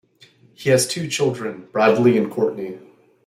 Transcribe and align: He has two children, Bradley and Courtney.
He 0.55 0.71
has 0.71 0.87
two 0.87 1.07
children, 1.07 1.67
Bradley 1.71 2.17
and 2.17 2.31
Courtney. 2.31 2.79